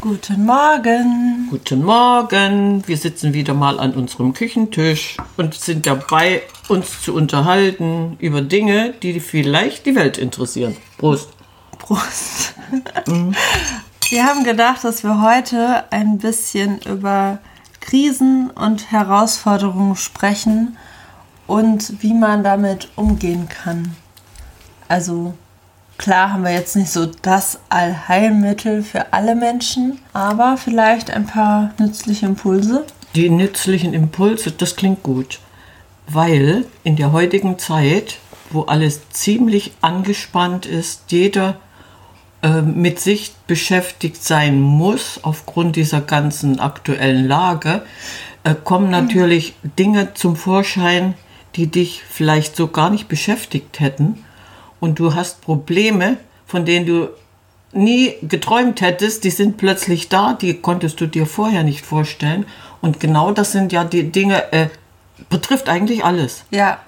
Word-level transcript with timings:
Guten 0.00 0.46
Morgen. 0.46 1.48
Guten 1.50 1.84
Morgen. 1.84 2.82
Wir 2.88 2.96
sitzen 2.96 3.34
wieder 3.34 3.52
mal 3.52 3.78
an 3.78 3.92
unserem 3.92 4.32
Küchentisch 4.32 5.18
und 5.36 5.52
sind 5.52 5.84
dabei, 5.84 6.42
uns 6.68 7.02
zu 7.02 7.12
unterhalten 7.12 8.16
über 8.18 8.40
Dinge, 8.40 8.94
die 9.02 9.20
vielleicht 9.20 9.84
die 9.84 9.94
Welt 9.94 10.16
interessieren. 10.16 10.74
Prost. 10.96 11.28
Prost. 11.78 12.54
Wir 14.08 14.24
haben 14.24 14.42
gedacht, 14.42 14.84
dass 14.84 15.02
wir 15.02 15.20
heute 15.20 15.84
ein 15.92 16.16
bisschen 16.16 16.80
über 16.80 17.38
Krisen 17.80 18.48
und 18.48 18.90
Herausforderungen 18.90 19.96
sprechen 19.96 20.78
und 21.46 22.02
wie 22.02 22.14
man 22.14 22.42
damit 22.42 22.88
umgehen 22.96 23.50
kann. 23.50 23.94
Also 24.88 25.34
Klar 26.00 26.32
haben 26.32 26.44
wir 26.44 26.52
jetzt 26.52 26.76
nicht 26.76 26.90
so 26.90 27.04
das 27.04 27.58
Allheilmittel 27.68 28.82
für 28.82 29.12
alle 29.12 29.34
Menschen, 29.34 29.98
aber 30.14 30.56
vielleicht 30.56 31.10
ein 31.10 31.26
paar 31.26 31.74
nützliche 31.78 32.24
Impulse. 32.24 32.86
Die 33.14 33.28
nützlichen 33.28 33.92
Impulse, 33.92 34.50
das 34.50 34.76
klingt 34.76 35.02
gut, 35.02 35.40
weil 36.06 36.64
in 36.84 36.96
der 36.96 37.12
heutigen 37.12 37.58
Zeit, 37.58 38.16
wo 38.48 38.62
alles 38.62 39.10
ziemlich 39.10 39.72
angespannt 39.82 40.64
ist, 40.64 41.02
jeder 41.08 41.56
äh, 42.42 42.62
mit 42.62 42.98
sich 42.98 43.32
beschäftigt 43.46 44.24
sein 44.24 44.58
muss 44.58 45.20
aufgrund 45.22 45.76
dieser 45.76 46.00
ganzen 46.00 46.60
aktuellen 46.60 47.28
Lage, 47.28 47.82
äh, 48.44 48.54
kommen 48.54 48.88
natürlich 48.88 49.52
mhm. 49.62 49.72
Dinge 49.78 50.14
zum 50.14 50.34
Vorschein, 50.34 51.12
die 51.56 51.66
dich 51.66 52.02
vielleicht 52.08 52.56
so 52.56 52.68
gar 52.68 52.88
nicht 52.88 53.06
beschäftigt 53.06 53.80
hätten 53.80 54.24
und 54.80 54.98
du 54.98 55.14
hast 55.14 55.42
Probleme, 55.42 56.16
von 56.46 56.64
denen 56.64 56.86
du 56.86 57.08
nie 57.72 58.14
geträumt 58.22 58.80
hättest, 58.80 59.24
die 59.24 59.30
sind 59.30 59.56
plötzlich 59.56 60.08
da, 60.08 60.32
die 60.32 60.54
konntest 60.54 61.00
du 61.00 61.06
dir 61.06 61.26
vorher 61.26 61.62
nicht 61.62 61.84
vorstellen. 61.86 62.46
Und 62.80 62.98
genau 62.98 63.32
das 63.32 63.52
sind 63.52 63.72
ja 63.72 63.84
die 63.84 64.10
Dinge, 64.10 64.52
äh, 64.52 64.68
betrifft 65.28 65.68
eigentlich 65.68 66.04
alles. 66.04 66.44
Ja, 66.50 66.78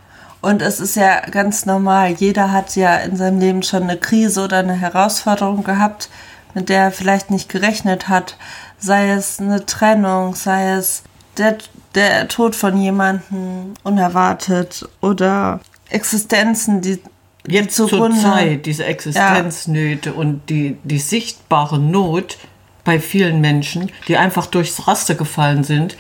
und 0.41 0.61
es 0.61 0.81
ist 0.81 0.97
ja 0.97 1.21
ganz 1.31 1.67
normal. 1.67 2.13
Jeder 2.13 2.51
hat 2.51 2.75
ja 2.75 2.97
in 2.97 3.17
seinem 3.17 3.39
Leben 3.39 3.63
schon 3.63 3.85
eine 3.85 3.97
Krise 3.97 4.43
oder 4.43 4.59
eine 4.59 4.75
Herausforderung 4.75 5.63
gehabt, 5.63 6.09
mit 6.55 6.69
der 6.69 6.85
er 6.85 6.93
vielleicht 6.93 7.31
nicht 7.31 7.49
gerechnet 7.49 8.09
hat. 8.09 8.37
Sei 8.79 9.11
es 9.11 9.39
eine 9.39 9.65
Trennung, 9.67 10.35
sei 10.35 10.73
es 10.73 11.05
der, 11.39 11.59
der 11.95 12.27
Tod 12.27 12.57
von 12.57 12.77
jemandem 12.77 13.75
unerwartet 13.85 14.89
oder 15.01 15.61
Existenzen, 15.89 16.81
die 16.81 16.99
Jetzt 17.47 17.77
zur 17.77 17.89
Grunde, 17.89 18.21
Zeit, 18.21 18.67
diese 18.67 18.85
Existenznöte 18.85 20.11
ja. 20.11 20.17
und 20.17 20.49
die, 20.49 20.77
die 20.85 20.99
sichtbare 20.99 21.79
Not 21.79 22.39
bei 22.85 23.01
vielen 23.01 23.41
Menschen, 23.41 23.91
die 24.09 24.17
einfach 24.17 24.47
durchs 24.47 24.87
Raster 24.87 25.15
gefallen 25.15 25.65
sind, 25.65 25.97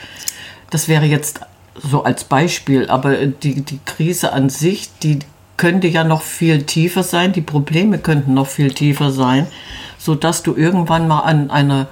das 0.70 0.88
wäre 0.88 1.04
jetzt 1.04 1.40
so 1.74 2.04
als 2.04 2.24
Beispiel, 2.24 2.88
aber 2.88 3.26
die, 3.26 3.62
die 3.62 3.80
Krise 3.84 4.32
an 4.32 4.50
sich, 4.50 4.90
die 5.02 5.20
könnte 5.56 5.88
ja 5.88 6.04
noch 6.04 6.22
viel 6.22 6.62
tiefer 6.62 7.02
sein, 7.02 7.32
die 7.32 7.40
Probleme 7.40 7.98
könnten 7.98 8.34
noch 8.34 8.46
viel 8.46 8.72
tiefer 8.72 9.10
sein, 9.10 9.46
sodass 9.98 10.42
du 10.42 10.54
irgendwann 10.54 11.08
mal 11.08 11.20
an 11.20 11.50
einer 11.50 11.88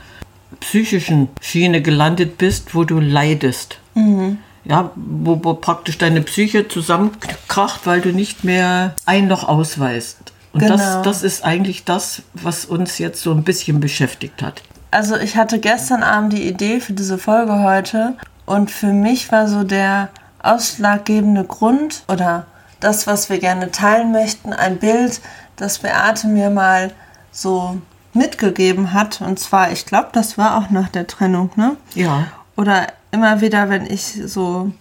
psychischen 0.60 1.28
Schiene 1.40 1.82
gelandet 1.82 2.38
bist, 2.38 2.74
wo 2.74 2.84
du 2.84 3.00
leidest. 3.00 3.78
Mhm 3.94 4.38
ja, 4.64 4.90
wo, 4.94 5.42
wo 5.42 5.54
praktisch 5.54 5.98
deine 5.98 6.20
Psyche 6.22 6.68
zusammenkracht, 6.68 7.86
weil 7.86 8.00
du 8.00 8.12
nicht 8.12 8.44
mehr 8.44 8.94
ein 9.06 9.26
noch 9.26 9.48
ausweist. 9.48 10.18
Und 10.52 10.60
genau. 10.60 10.76
das, 10.76 11.02
das 11.02 11.22
ist 11.22 11.44
eigentlich 11.44 11.84
das, 11.84 12.22
was 12.34 12.64
uns 12.64 12.98
jetzt 12.98 13.22
so 13.22 13.32
ein 13.32 13.44
bisschen 13.44 13.80
beschäftigt 13.80 14.42
hat. 14.42 14.62
Also 14.90 15.16
ich 15.16 15.36
hatte 15.36 15.60
gestern 15.60 16.02
Abend 16.02 16.32
die 16.32 16.48
Idee 16.48 16.80
für 16.80 16.92
diese 16.92 17.18
Folge 17.18 17.62
heute 17.62 18.14
und 18.46 18.70
für 18.70 18.92
mich 18.92 19.30
war 19.30 19.46
so 19.46 19.62
der 19.62 20.08
ausschlaggebende 20.42 21.44
Grund 21.44 22.02
oder 22.08 22.46
das, 22.80 23.06
was 23.06 23.30
wir 23.30 23.38
gerne 23.38 23.70
teilen 23.70 24.10
möchten, 24.10 24.52
ein 24.52 24.78
Bild, 24.78 25.20
das 25.56 25.78
Beate 25.78 26.26
mir 26.26 26.50
mal 26.50 26.90
so 27.30 27.80
mitgegeben 28.12 28.92
hat. 28.92 29.20
Und 29.20 29.38
zwar, 29.38 29.70
ich 29.70 29.86
glaube, 29.86 30.08
das 30.12 30.38
war 30.38 30.56
auch 30.56 30.70
nach 30.70 30.88
der 30.88 31.06
Trennung, 31.06 31.50
ne? 31.56 31.76
Ja. 31.94 32.26
Oder 32.56 32.88
immer 33.10 33.40
wieder, 33.40 33.68
wenn 33.68 33.86
ich 33.86 34.20
so 34.26 34.72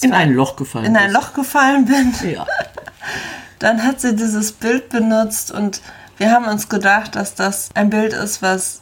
in 0.00 0.12
ein 0.12 0.32
Loch 0.32 0.56
gefallen 0.56 0.86
in 0.86 0.96
ein 0.96 1.10
Loch 1.10 1.34
gefallen 1.34 1.84
bin, 1.84 2.14
ja. 2.30 2.46
dann 3.58 3.84
hat 3.84 4.00
sie 4.00 4.16
dieses 4.16 4.52
Bild 4.52 4.88
benutzt 4.88 5.52
und 5.52 5.82
wir 6.16 6.32
haben 6.32 6.46
uns 6.46 6.68
gedacht, 6.68 7.16
dass 7.16 7.34
das 7.34 7.70
ein 7.74 7.90
Bild 7.90 8.12
ist, 8.12 8.42
was 8.42 8.80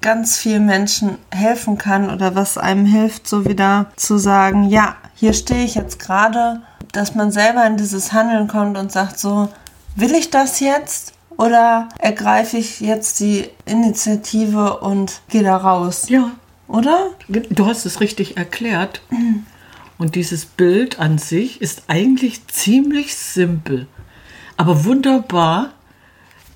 ganz 0.00 0.36
vielen 0.36 0.66
Menschen 0.66 1.18
helfen 1.32 1.78
kann 1.78 2.10
oder 2.10 2.34
was 2.34 2.58
einem 2.58 2.86
hilft, 2.86 3.26
so 3.26 3.44
wieder 3.44 3.86
zu 3.96 4.18
sagen, 4.18 4.68
ja, 4.68 4.96
hier 5.14 5.32
stehe 5.32 5.64
ich 5.64 5.74
jetzt 5.74 5.98
gerade, 5.98 6.62
dass 6.92 7.14
man 7.14 7.32
selber 7.32 7.66
in 7.66 7.76
dieses 7.76 8.12
Handeln 8.12 8.46
kommt 8.46 8.78
und 8.78 8.92
sagt 8.92 9.18
so, 9.18 9.48
will 9.96 10.14
ich 10.14 10.30
das 10.30 10.60
jetzt? 10.60 11.12
Oder 11.38 11.88
ergreife 11.98 12.56
ich 12.56 12.80
jetzt 12.80 13.20
die 13.20 13.50
Initiative 13.66 14.78
und 14.78 15.20
gehe 15.28 15.42
da 15.42 15.56
raus? 15.56 16.08
Ja, 16.08 16.30
oder? 16.68 17.10
Du 17.28 17.66
hast 17.66 17.86
es 17.86 18.00
richtig 18.00 18.36
erklärt. 18.36 19.02
Und 19.98 20.14
dieses 20.14 20.44
Bild 20.44 20.98
an 20.98 21.18
sich 21.18 21.62
ist 21.62 21.84
eigentlich 21.88 22.46
ziemlich 22.48 23.16
simpel, 23.16 23.86
aber 24.56 24.84
wunderbar. 24.84 25.70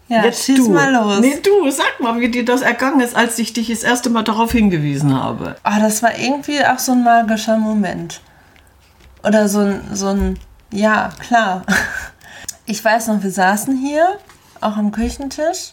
Ja, 0.08 0.24
jetzt 0.24 0.44
schieß 0.44 0.66
du. 0.66 0.70
mal 0.70 0.92
los. 0.92 1.20
Nee, 1.20 1.38
du, 1.40 1.70
sag 1.70 2.00
mal, 2.00 2.20
wie 2.20 2.28
dir 2.28 2.44
das 2.44 2.62
ergangen 2.62 3.00
ist, 3.00 3.14
als 3.14 3.38
ich 3.38 3.52
dich 3.52 3.68
das 3.68 3.84
erste 3.84 4.10
Mal 4.10 4.24
darauf 4.24 4.50
hingewiesen 4.52 5.14
habe. 5.14 5.56
Ah, 5.62 5.78
das 5.78 6.02
war 6.02 6.18
irgendwie 6.18 6.64
auch 6.64 6.80
so 6.80 6.92
ein 6.92 7.04
magischer 7.04 7.56
Moment. 7.56 8.20
Oder 9.22 9.48
so 9.48 9.60
ein, 9.60 9.82
so 9.92 10.08
ein, 10.08 10.38
ja, 10.72 11.10
klar. 11.18 11.64
Ich 12.66 12.84
weiß 12.84 13.08
noch, 13.08 13.24
wir 13.24 13.32
saßen 13.32 13.76
hier, 13.76 14.06
auch 14.60 14.76
am 14.76 14.92
Küchentisch. 14.92 15.72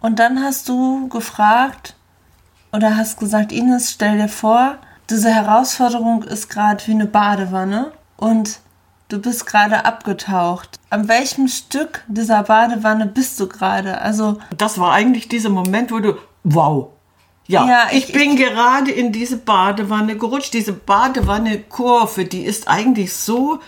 Und 0.00 0.18
dann 0.18 0.42
hast 0.42 0.68
du 0.68 1.06
gefragt, 1.06 1.94
oder 2.74 2.96
hast 2.96 3.20
gesagt, 3.20 3.52
Ines, 3.52 3.92
stell 3.92 4.18
dir 4.18 4.28
vor, 4.28 4.78
diese 5.08 5.30
Herausforderung 5.30 6.24
ist 6.24 6.50
gerade 6.50 6.84
wie 6.86 6.92
eine 6.92 7.06
Badewanne 7.06 7.92
und 8.16 8.58
du 9.08 9.20
bist 9.20 9.46
gerade 9.46 9.84
abgetaucht. 9.84 10.80
An 10.90 11.06
welchem 11.06 11.46
Stück 11.46 12.02
dieser 12.08 12.42
Badewanne 12.42 13.06
bist 13.06 13.38
du 13.38 13.46
gerade? 13.46 14.00
Also 14.00 14.38
das 14.56 14.78
war 14.78 14.92
eigentlich 14.92 15.28
dieser 15.28 15.50
Moment, 15.50 15.92
wo 15.92 16.00
du 16.00 16.14
wow. 16.42 16.88
Ja, 17.46 17.66
ja 17.66 17.86
ich, 17.92 18.08
ich, 18.08 18.12
bin 18.12 18.32
ich, 18.32 18.38
gerade 18.38 18.90
in 18.90 19.12
diese 19.12 19.36
Badewanne 19.36 20.16
gerutscht. 20.16 20.54
Diese 20.54 20.72
Badewanne-Kurve, 20.72 22.24
die 22.24 22.42
ist 22.42 22.66
eigentlich 22.66 23.14
so 23.14 23.60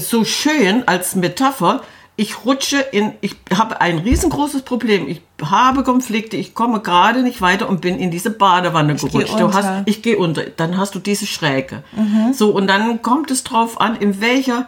so 0.00 0.24
schön 0.24 0.86
als 0.86 1.14
Metapher, 1.14 1.82
ich 2.16 2.44
rutsche 2.44 2.78
in, 2.78 3.12
ich 3.20 3.36
habe 3.54 3.80
ein 3.80 3.98
riesengroßes 3.98 4.62
Problem. 4.62 5.06
Ich 5.06 5.20
habe 5.42 5.84
Konflikte, 5.84 6.36
ich 6.36 6.54
komme 6.54 6.80
gerade 6.80 7.22
nicht 7.22 7.42
weiter 7.42 7.68
und 7.68 7.82
bin 7.82 7.98
in 7.98 8.10
diese 8.10 8.30
Badewanne 8.30 8.94
ich 8.94 9.02
gerutscht. 9.02 9.38
Du 9.38 9.52
hast, 9.52 9.82
ich 9.84 10.00
gehe 10.00 10.16
unter, 10.16 10.44
dann 10.44 10.78
hast 10.78 10.94
du 10.94 10.98
diese 10.98 11.26
Schräge. 11.26 11.82
Mhm. 11.94 12.32
So, 12.32 12.50
und 12.50 12.68
dann 12.68 13.02
kommt 13.02 13.30
es 13.30 13.44
drauf 13.44 13.80
an, 13.80 13.96
in 13.96 14.20
welcher 14.22 14.66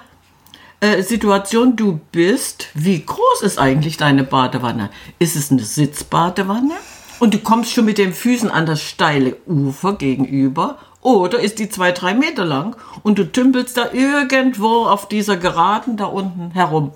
äh, 0.80 1.02
Situation 1.02 1.74
du 1.74 2.00
bist. 2.12 2.68
Wie 2.74 3.04
groß 3.04 3.42
ist 3.42 3.58
eigentlich 3.58 3.96
deine 3.96 4.24
Badewanne? 4.24 4.90
Ist 5.18 5.34
es 5.34 5.50
eine 5.50 5.62
Sitzbadewanne? 5.62 6.74
Und 7.18 7.32
du 7.32 7.38
kommst 7.38 7.72
schon 7.72 7.86
mit 7.86 7.96
den 7.96 8.12
Füßen 8.12 8.50
an 8.50 8.66
das 8.66 8.82
steile 8.82 9.36
Ufer 9.46 9.94
gegenüber 9.94 10.78
oder 11.00 11.40
ist 11.40 11.58
die 11.58 11.68
zwei, 11.68 11.92
drei 11.92 12.12
Meter 12.12 12.44
lang 12.44 12.76
und 13.02 13.18
du 13.18 13.24
tümpelst 13.24 13.76
da 13.76 13.92
irgendwo 13.92 14.84
auf 14.84 15.08
dieser 15.08 15.36
Geraden 15.36 15.96
da 15.96 16.04
unten 16.04 16.50
herum. 16.52 16.92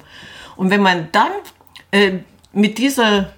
Und 0.56 0.70
wenn 0.70 0.82
man 0.82 1.08
dann 1.12 1.32
äh, 1.90 2.18
mit 2.52 2.78
dieser 2.78 3.32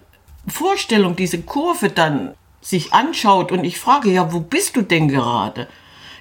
Vorstellung, 0.47 1.17
diese 1.17 1.43
Kurve 1.43 1.89
dann 1.89 2.35
sich 2.61 2.93
anschaut 2.93 3.53
und 3.53 3.65
ich 3.65 3.79
frage, 3.79 4.11
ja, 4.11 4.33
wo 4.33 4.41
bist 4.41 4.77
du 4.77 4.83
denn 4.83 5.09
gerade? 5.09 5.69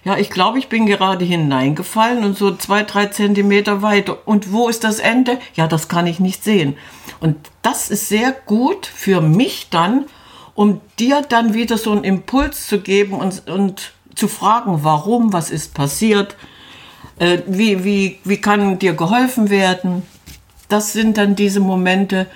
Ja, 0.03 0.17
ich 0.17 0.29
glaube, 0.29 0.59
ich 0.59 0.67
bin 0.67 0.85
gerade 0.85 1.23
hineingefallen 1.23 2.25
und 2.25 2.37
so 2.37 2.53
zwei, 2.55 2.83
drei 2.83 3.05
Zentimeter 3.05 3.81
weiter. 3.81 4.27
Und 4.27 4.51
wo 4.51 4.67
ist 4.67 4.83
das 4.83 4.99
Ende? 4.99 5.39
Ja, 5.55 5.67
das 5.67 5.87
kann 5.87 6.07
ich 6.07 6.19
nicht 6.19 6.43
sehen. 6.43 6.75
Und 7.21 7.37
das 7.61 7.89
ist 7.89 8.09
sehr 8.09 8.33
gut 8.33 8.85
für 8.85 9.21
mich 9.21 9.69
dann, 9.69 10.05
um 10.55 10.81
dir 10.99 11.21
dann 11.21 11.53
wieder 11.53 11.77
so 11.77 11.93
einen 11.93 12.03
Impuls 12.03 12.67
zu 12.67 12.81
geben 12.81 13.13
und, 13.13 13.47
und 13.47 13.93
zu 14.13 14.27
fragen, 14.27 14.83
warum, 14.83 15.31
was 15.31 15.49
ist 15.49 15.73
passiert, 15.73 16.35
äh, 17.17 17.39
wie, 17.47 17.85
wie, 17.85 18.19
wie 18.25 18.37
kann 18.37 18.79
dir 18.79 18.93
geholfen 18.93 19.49
werden 19.49 20.03
das 20.69 20.93
sind 20.93 21.17
dann 21.17 21.35
diese 21.35 21.59
Momente, 21.59 22.27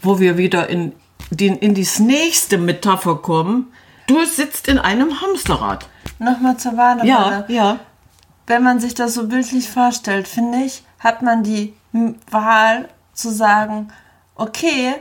wo 0.00 0.20
wir 0.20 0.36
wieder 0.36 0.68
in, 0.68 0.92
die, 1.30 1.48
in 1.48 1.74
die 1.74 1.88
nächste 1.98 2.58
Metapher 2.58 3.16
kommen. 3.16 3.72
Du 4.06 4.24
sitzt 4.24 4.68
in 4.68 4.78
einem 4.78 5.20
Hamsterrad. 5.20 5.88
Nochmal 6.18 6.56
zur 6.56 6.72
Badewanne. 6.72 7.08
Ja, 7.08 7.44
ja. 7.48 7.78
Wenn 8.46 8.62
man 8.62 8.78
sich 8.78 8.94
das 8.94 9.14
so 9.14 9.26
bildlich 9.26 9.70
vorstellt, 9.70 10.28
finde 10.28 10.58
ich, 10.58 10.82
hat 10.98 11.22
man 11.22 11.42
die 11.42 11.74
Wahl 12.30 12.88
zu 13.14 13.30
sagen, 13.30 13.88
okay, 14.34 14.94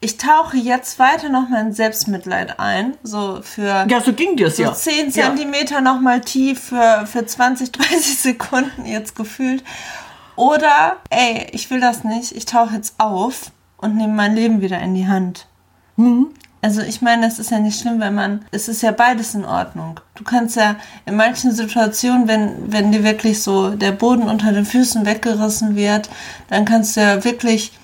ich 0.00 0.18
tauche 0.18 0.58
jetzt 0.58 0.98
weiter 0.98 1.30
nochmal 1.30 1.62
in 1.62 1.72
Selbstmitleid 1.72 2.60
ein. 2.60 2.94
So 3.02 3.40
für. 3.42 3.86
Ja, 3.88 4.00
so 4.02 4.12
ging 4.12 4.36
dir 4.36 4.50
so 4.50 4.62
ja. 4.62 4.74
10 4.74 5.12
Zentimeter 5.12 5.76
ja. 5.76 5.80
nochmal 5.80 6.20
tief 6.20 6.64
für, 6.64 7.06
für 7.06 7.24
20, 7.24 7.72
30 7.72 8.18
Sekunden 8.18 8.84
jetzt 8.84 9.16
gefühlt. 9.16 9.64
Oder, 10.36 10.96
ey, 11.10 11.48
ich 11.52 11.70
will 11.70 11.80
das 11.80 12.04
nicht. 12.04 12.32
Ich 12.32 12.46
tauche 12.46 12.74
jetzt 12.74 12.94
auf 12.98 13.52
und 13.76 13.96
nehme 13.96 14.12
mein 14.12 14.34
Leben 14.34 14.60
wieder 14.60 14.80
in 14.80 14.94
die 14.94 15.06
Hand. 15.06 15.46
Mhm. 15.96 16.28
Also 16.64 16.80
ich 16.80 17.02
meine, 17.02 17.26
es 17.26 17.38
ist 17.38 17.50
ja 17.50 17.58
nicht 17.58 17.78
schlimm, 17.78 18.00
wenn 18.00 18.14
man, 18.14 18.46
es 18.50 18.68
ist 18.68 18.80
ja 18.80 18.90
beides 18.90 19.34
in 19.34 19.44
Ordnung. 19.44 20.00
Du 20.14 20.24
kannst 20.24 20.56
ja 20.56 20.76
in 21.04 21.14
manchen 21.14 21.52
Situationen, 21.52 22.26
wenn, 22.26 22.72
wenn 22.72 22.90
dir 22.90 23.04
wirklich 23.04 23.42
so 23.42 23.70
der 23.70 23.92
Boden 23.92 24.22
unter 24.22 24.50
den 24.50 24.64
Füßen 24.64 25.04
weggerissen 25.04 25.76
wird, 25.76 26.08
dann 26.48 26.64
kannst 26.64 26.96
du 26.96 27.02
ja 27.02 27.22
wirklich 27.22 27.78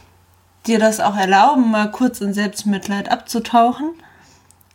dir 0.66 0.78
das 0.78 0.98
auch 0.98 1.14
erlauben, 1.14 1.70
mal 1.70 1.90
kurz 1.90 2.22
in 2.22 2.32
Selbstmitleid 2.32 3.10
abzutauchen. 3.10 3.90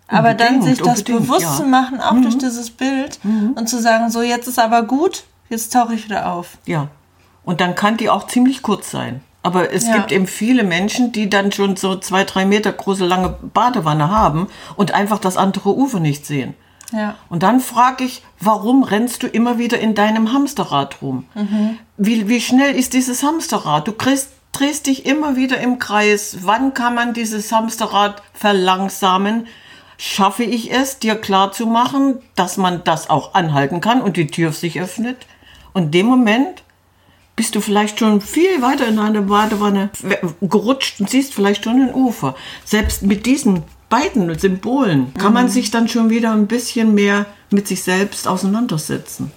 Aber 0.08 0.32
unbedingt, 0.32 0.62
dann 0.62 0.62
sich 0.62 0.82
das 0.84 1.02
bewusst 1.02 1.42
ja. 1.42 1.56
zu 1.56 1.64
machen, 1.64 2.00
auch 2.00 2.14
mhm. 2.14 2.22
durch 2.22 2.38
dieses 2.38 2.70
Bild 2.70 3.20
mhm. 3.24 3.54
und 3.56 3.68
zu 3.68 3.82
sagen, 3.82 4.12
so 4.12 4.22
jetzt 4.22 4.48
ist 4.48 4.60
aber 4.60 4.84
gut, 4.84 5.24
jetzt 5.50 5.74
tauche 5.74 5.96
ich 5.96 6.06
wieder 6.06 6.32
auf. 6.32 6.60
Ja. 6.66 6.90
Und 7.46 7.62
dann 7.62 7.76
kann 7.76 7.98
die 7.98 8.10
auch 8.10 8.28
ziemlich 8.28 8.62
kurz 8.62 8.92
sein. 8.92 9.22
Aber 9.44 9.72
es 9.72 9.86
ja. 9.86 9.98
gibt 9.98 10.12
eben 10.12 10.26
viele 10.26 10.64
Menschen, 10.64 11.12
die 11.12 11.30
dann 11.30 11.52
schon 11.52 11.76
so 11.78 11.96
zwei, 11.96 12.24
drei 12.24 12.46
Meter 12.46 12.74
große 12.74 13.06
lange 13.06 13.30
Badewanne 13.30 14.10
haben 14.10 14.48
und 14.76 14.92
einfach 14.92 15.20
das 15.20 15.38
andere 15.38 15.76
Ufer 15.76 16.00
nicht 16.00 16.26
sehen. 16.26 16.56
Ja. 16.92 17.16
Und 17.30 17.44
dann 17.44 17.60
frage 17.60 18.04
ich, 18.04 18.24
warum 18.40 18.82
rennst 18.82 19.22
du 19.22 19.28
immer 19.28 19.60
wieder 19.60 19.80
in 19.80 19.94
deinem 19.94 20.34
Hamsterrad 20.34 21.02
rum? 21.04 21.26
Mhm. 21.36 21.78
Wie, 21.98 22.28
wie 22.28 22.42
schnell 22.42 22.76
ist 22.76 22.94
dieses 22.94 23.22
Hamsterrad? 23.22 23.88
Du 23.88 23.92
kriegst, 23.92 24.30
drehst 24.52 24.88
dich 24.88 25.06
immer 25.06 25.36
wieder 25.36 25.60
im 25.60 25.78
Kreis. 25.78 26.38
Wann 26.42 26.74
kann 26.74 26.96
man 26.96 27.14
dieses 27.14 27.52
Hamsterrad 27.52 28.24
verlangsamen? 28.34 29.46
Schaffe 29.98 30.44
ich 30.44 30.74
es, 30.74 30.98
dir 30.98 31.16
klarzumachen, 31.16 32.20
dass 32.36 32.58
man 32.58 32.84
das 32.84 33.12
auch 33.12 33.36
anhalten 33.36 33.80
kann 33.80 34.02
und 34.02 34.18
die 34.18 34.28
Tür 34.28 34.52
sich 34.52 34.82
öffnet? 34.82 35.28
Und 35.74 35.84
in 35.84 35.92
dem 35.92 36.06
Moment 36.08 36.65
bist 37.36 37.56
du 37.56 37.62
vielleicht 37.62 38.00
schon 38.00 38.22
viel 38.22 38.62
weiter 38.62 38.88
in 38.88 39.00
eine 39.00 39.22
Badewanne 39.22 39.90
gerutscht 40.42 41.00
und 41.00 41.10
siehst 41.10 41.34
vielleicht 41.34 41.64
schon 41.64 41.82
ein 41.82 41.94
Ufer. 41.94 42.36
Selbst 42.64 43.02
mit 43.02 43.26
diesen 43.26 43.64
beiden 43.90 44.38
Symbolen 44.38 45.14
kann 45.16 45.34
man 45.34 45.46
mhm. 45.46 45.50
sich 45.50 45.72
dann 45.72 45.88
schon 45.88 46.10
wieder 46.10 46.32
ein 46.32 46.48
bisschen 46.48 46.96
mehr 46.96 47.26
mit 47.52 47.68
sich 47.68 47.84
selbst 47.84 48.28
auseinandersetzen. 48.28 49.32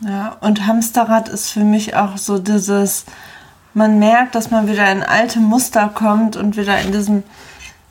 Ja, 0.00 0.36
und 0.40 0.66
Hamsterrad 0.66 1.28
ist 1.28 1.50
für 1.50 1.64
mich 1.64 1.96
auch 1.96 2.18
so 2.18 2.38
dieses, 2.38 3.04
man 3.74 3.98
merkt, 3.98 4.34
dass 4.34 4.50
man 4.50 4.68
wieder 4.68 4.90
in 4.90 5.02
alte 5.02 5.40
Muster 5.40 5.88
kommt 5.88 6.36
und 6.36 6.56
wieder 6.56 6.80
in 6.80 6.92
diesem, 6.92 7.24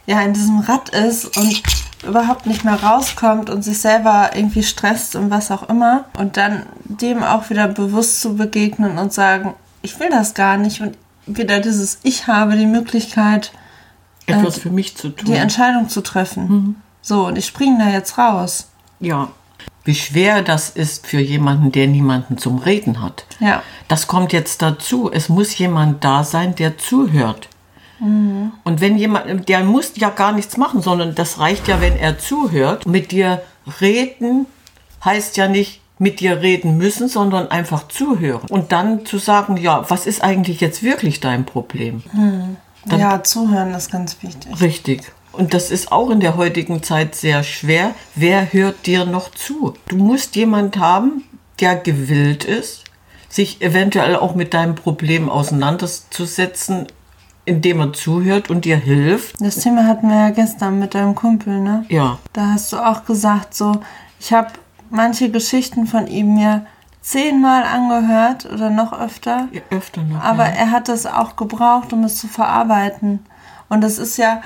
ja, 0.05 0.21
in 0.21 0.33
diesem 0.33 0.59
Rad 0.59 0.89
ist 0.89 1.37
und 1.37 1.61
überhaupt 2.05 2.45
nicht 2.45 2.63
mehr 2.63 2.81
rauskommt 2.81 3.49
und 3.49 3.63
sich 3.63 3.79
selber 3.79 4.31
irgendwie 4.33 4.63
stresst 4.63 5.15
und 5.15 5.29
was 5.29 5.51
auch 5.51 5.67
immer. 5.69 6.05
Und 6.17 6.37
dann 6.37 6.65
dem 6.83 7.23
auch 7.23 7.49
wieder 7.49 7.67
bewusst 7.67 8.21
zu 8.21 8.35
begegnen 8.35 8.97
und 8.97 9.13
sagen, 9.13 9.53
ich 9.81 9.99
will 9.99 10.09
das 10.09 10.33
gar 10.33 10.57
nicht. 10.57 10.81
Und 10.81 10.97
wieder 11.25 11.59
dieses 11.59 11.99
Ich 12.03 12.27
habe 12.27 12.55
die 12.55 12.65
Möglichkeit, 12.65 13.51
etwas 14.25 14.57
äh, 14.57 14.61
für 14.61 14.69
mich 14.69 14.95
zu 14.95 15.09
tun. 15.09 15.25
Die 15.25 15.37
Entscheidung 15.37 15.89
zu 15.89 16.01
treffen. 16.01 16.47
Mhm. 16.47 16.75
So, 17.01 17.27
und 17.27 17.37
ich 17.37 17.45
springe 17.45 17.83
da 17.83 17.89
jetzt 17.89 18.17
raus. 18.17 18.69
Ja. 18.99 19.29
Wie 19.83 19.95
schwer 19.95 20.41
das 20.41 20.69
ist 20.69 21.07
für 21.07 21.19
jemanden, 21.19 21.71
der 21.71 21.87
niemanden 21.87 22.37
zum 22.37 22.57
Reden 22.57 23.01
hat. 23.01 23.25
Ja. 23.39 23.63
Das 23.87 24.07
kommt 24.07 24.33
jetzt 24.33 24.61
dazu. 24.61 25.09
Es 25.11 25.29
muss 25.29 25.57
jemand 25.57 26.03
da 26.03 26.25
sein, 26.25 26.55
der 26.55 26.77
zuhört. 26.77 27.47
Mhm. 27.99 28.51
Und 28.63 28.81
wenn 28.81 28.97
jemand, 28.97 29.49
der 29.49 29.63
muss 29.63 29.93
ja 29.95 30.09
gar 30.09 30.31
nichts 30.31 30.57
machen, 30.57 30.81
sondern 30.81 31.15
das 31.15 31.39
reicht 31.39 31.67
ja, 31.67 31.81
wenn 31.81 31.97
er 31.97 32.19
zuhört. 32.19 32.85
Mit 32.85 33.11
dir 33.11 33.41
reden 33.81 34.45
heißt 35.03 35.37
ja 35.37 35.47
nicht 35.47 35.81
mit 35.99 36.19
dir 36.19 36.41
reden 36.41 36.77
müssen, 36.77 37.07
sondern 37.07 37.49
einfach 37.49 37.87
zuhören. 37.87 38.47
Und 38.49 38.71
dann 38.71 39.05
zu 39.05 39.17
sagen, 39.17 39.57
ja, 39.57 39.89
was 39.89 40.05
ist 40.05 40.23
eigentlich 40.23 40.61
jetzt 40.61 40.83
wirklich 40.83 41.19
dein 41.19 41.45
Problem? 41.45 42.03
Mhm. 42.13 42.57
Dann, 42.85 42.99
ja, 42.99 43.23
zuhören 43.23 43.73
ist 43.73 43.91
ganz 43.91 44.17
wichtig. 44.21 44.61
Richtig. 44.61 45.11
Und 45.31 45.53
das 45.53 45.71
ist 45.71 45.91
auch 45.91 46.09
in 46.09 46.19
der 46.19 46.37
heutigen 46.37 46.83
Zeit 46.83 47.15
sehr 47.15 47.43
schwer. 47.43 47.93
Wer 48.15 48.53
hört 48.53 48.85
dir 48.85 49.05
noch 49.05 49.31
zu? 49.31 49.73
Du 49.87 49.97
musst 49.97 50.35
jemand 50.35 50.77
haben, 50.77 51.23
der 51.59 51.75
gewillt 51.75 52.43
ist, 52.43 52.83
sich 53.29 53.61
eventuell 53.61 54.15
auch 54.15 54.35
mit 54.35 54.53
deinem 54.53 54.75
Problem 54.75 55.29
auseinanderzusetzen, 55.29 56.87
indem 57.47 57.79
er 57.79 57.93
zuhört 57.93 58.49
und 58.49 58.65
dir 58.65 58.75
hilft. 58.75 59.39
Das 59.39 59.55
Thema 59.55 59.85
hatten 59.85 60.09
wir 60.09 60.17
ja 60.17 60.29
gestern 60.31 60.79
mit 60.79 60.93
deinem 60.93 61.15
Kumpel, 61.15 61.59
ne? 61.59 61.85
Ja. 61.87 62.19
Da 62.33 62.47
hast 62.53 62.73
du 62.73 62.77
auch 62.77 63.05
gesagt, 63.05 63.53
so, 63.55 63.79
ich 64.19 64.33
habe 64.33 64.49
manche 64.89 65.31
Geschichten 65.31 65.87
von 65.87 66.07
ihm 66.07 66.35
mir 66.35 66.65
zehnmal 67.01 67.63
angehört 67.63 68.45
oder 68.45 68.69
noch 68.69 68.91
öfter. 68.91 69.47
Ja, 69.53 69.61
öfter 69.69 70.03
noch. 70.03 70.21
Aber 70.21 70.43
ja. 70.43 70.55
er 70.55 70.71
hat 70.71 70.89
das 70.89 71.05
auch 71.05 71.37
gebraucht, 71.37 71.93
um 71.93 72.03
es 72.03 72.17
zu 72.17 72.27
verarbeiten. 72.27 73.25
Und 73.69 73.79
das 73.79 73.97
ist 73.97 74.17
ja 74.17 74.41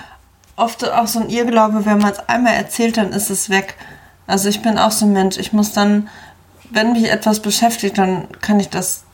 oft 0.55 0.87
auch 0.87 1.07
so 1.07 1.21
ein 1.21 1.29
Irrglaube, 1.29 1.85
wenn 1.87 1.97
man 1.97 2.11
es 2.11 2.19
einmal 2.29 2.53
erzählt, 2.53 2.97
dann 2.97 3.13
ist 3.13 3.31
es 3.31 3.49
weg. 3.49 3.77
Also 4.27 4.47
ich 4.47 4.61
bin 4.61 4.77
auch 4.77 4.91
so 4.91 5.07
ein 5.07 5.13
Mensch. 5.13 5.37
Ich 5.37 5.53
muss 5.53 5.73
dann, 5.73 6.07
wenn 6.69 6.93
mich 6.93 7.09
etwas 7.09 7.39
beschäftigt, 7.39 7.97
dann 7.97 8.27
kann 8.41 8.59
ich 8.59 8.69
das 8.69 9.05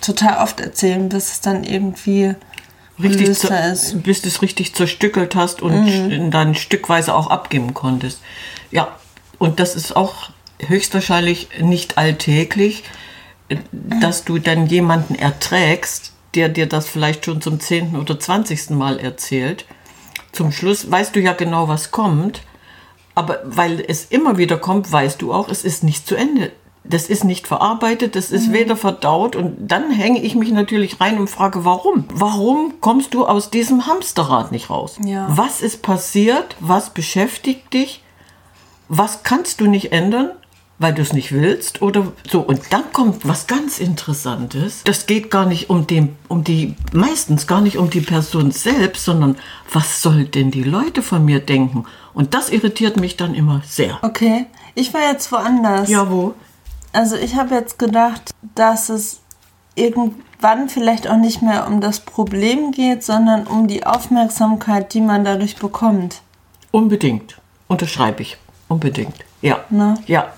total 0.00 0.42
oft 0.42 0.58
erzählen, 0.58 1.08
bis 1.08 1.30
es 1.30 1.40
dann 1.40 1.62
irgendwie 1.62 2.34
richtig 3.00 3.28
ist. 3.28 4.02
bis 4.02 4.22
du 4.22 4.28
es 4.28 4.42
richtig 4.42 4.74
zerstückelt 4.74 5.34
hast 5.34 5.62
und 5.62 5.84
mhm. 5.84 6.30
dann 6.30 6.54
stückweise 6.54 7.14
auch 7.14 7.28
abgeben 7.28 7.74
konntest. 7.74 8.20
Ja, 8.70 8.96
und 9.38 9.60
das 9.60 9.74
ist 9.76 9.96
auch 9.96 10.30
höchstwahrscheinlich 10.60 11.48
nicht 11.60 11.98
alltäglich, 11.98 12.84
dass 13.72 14.24
du 14.24 14.38
dann 14.38 14.66
jemanden 14.66 15.14
erträgst, 15.14 16.12
der 16.34 16.48
dir 16.48 16.66
das 16.66 16.86
vielleicht 16.86 17.24
schon 17.24 17.40
zum 17.40 17.60
zehnten 17.60 17.96
oder 17.96 18.20
zwanzigsten 18.20 18.76
Mal 18.76 18.98
erzählt. 18.98 19.64
Zum 20.32 20.52
Schluss 20.52 20.90
weißt 20.90 21.16
du 21.16 21.20
ja 21.20 21.32
genau, 21.32 21.68
was 21.68 21.90
kommt, 21.90 22.42
aber 23.14 23.40
weil 23.44 23.80
es 23.80 24.04
immer 24.04 24.36
wieder 24.36 24.58
kommt, 24.58 24.90
weißt 24.92 25.22
du 25.22 25.32
auch, 25.32 25.48
es 25.48 25.64
ist 25.64 25.82
nicht 25.82 26.06
zu 26.06 26.14
Ende 26.14 26.52
das 26.88 27.08
ist 27.08 27.24
nicht 27.24 27.46
verarbeitet, 27.46 28.16
das 28.16 28.30
ist 28.30 28.48
mhm. 28.48 28.52
weder 28.54 28.76
verdaut 28.76 29.36
und 29.36 29.56
dann 29.60 29.90
hänge 29.90 30.22
ich 30.22 30.34
mich 30.34 30.50
natürlich 30.50 31.00
rein 31.00 31.18
und 31.18 31.28
frage, 31.28 31.64
warum? 31.64 32.04
Warum 32.12 32.74
kommst 32.80 33.14
du 33.14 33.26
aus 33.26 33.50
diesem 33.50 33.86
Hamsterrad 33.86 34.52
nicht 34.52 34.70
raus? 34.70 34.96
Ja. 35.04 35.26
Was 35.28 35.60
ist 35.60 35.82
passiert? 35.82 36.56
Was 36.60 36.90
beschäftigt 36.90 37.72
dich? 37.74 38.02
Was 38.88 39.22
kannst 39.22 39.60
du 39.60 39.66
nicht 39.66 39.92
ändern? 39.92 40.30
weil 40.78 40.94
du 40.94 41.02
es 41.02 41.12
nicht 41.12 41.32
willst 41.32 41.82
oder 41.82 42.12
so. 42.30 42.40
Und 42.40 42.60
dann 42.70 42.92
kommt 42.92 43.26
was 43.26 43.46
ganz 43.46 43.78
Interessantes. 43.78 44.82
Das 44.84 45.06
geht 45.06 45.30
gar 45.30 45.44
nicht 45.44 45.70
um, 45.70 45.86
den, 45.86 46.16
um 46.28 46.44
die, 46.44 46.76
meistens 46.92 47.46
gar 47.46 47.60
nicht 47.60 47.78
um 47.78 47.90
die 47.90 48.00
Person 48.00 48.52
selbst, 48.52 49.04
sondern 49.04 49.36
was 49.72 50.02
soll 50.02 50.24
denn 50.24 50.50
die 50.50 50.62
Leute 50.62 51.02
von 51.02 51.24
mir 51.24 51.40
denken? 51.40 51.84
Und 52.14 52.34
das 52.34 52.50
irritiert 52.50 52.96
mich 52.96 53.16
dann 53.16 53.34
immer 53.34 53.60
sehr. 53.66 53.98
Okay, 54.02 54.46
ich 54.74 54.94
war 54.94 55.02
jetzt 55.02 55.30
woanders. 55.32 55.88
Ja, 55.88 56.10
wo? 56.10 56.34
Also 56.92 57.16
ich 57.16 57.36
habe 57.36 57.54
jetzt 57.54 57.78
gedacht, 57.78 58.30
dass 58.54 58.88
es 58.88 59.20
irgendwann 59.74 60.68
vielleicht 60.68 61.08
auch 61.08 61.16
nicht 61.16 61.42
mehr 61.42 61.66
um 61.66 61.80
das 61.80 62.00
Problem 62.00 62.72
geht, 62.72 63.04
sondern 63.04 63.46
um 63.46 63.68
die 63.68 63.86
Aufmerksamkeit, 63.86 64.92
die 64.94 65.00
man 65.00 65.24
dadurch 65.24 65.56
bekommt. 65.56 66.22
Unbedingt. 66.70 67.40
Unterschreibe 67.68 68.22
ich. 68.22 68.36
Unbedingt. 68.68 69.24
Ja. 69.40 69.64
Na? 69.70 69.94
Ja. 70.06 70.32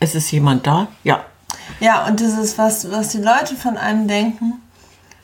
Es 0.00 0.14
ist 0.14 0.30
jemand 0.30 0.66
da? 0.66 0.88
Ja. 1.02 1.24
Ja, 1.80 2.06
und 2.06 2.20
dieses, 2.20 2.56
was, 2.58 2.90
was 2.90 3.08
die 3.08 3.18
Leute 3.18 3.54
von 3.56 3.76
einem 3.76 4.06
denken, 4.06 4.54